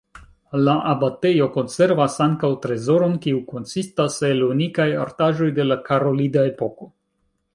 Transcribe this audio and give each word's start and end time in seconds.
La 0.67 0.73
abatejo 0.91 1.47
konservas 1.57 2.15
ankaŭ 2.25 2.49
trezoron 2.63 3.13
kiu 3.27 3.43
konsistas 3.51 4.17
el 4.31 4.43
unikaj 4.47 4.89
artaĵoj 5.05 5.51
de 5.59 5.67
la 5.71 5.81
karolida 5.91 6.49
epoko. 6.55 6.93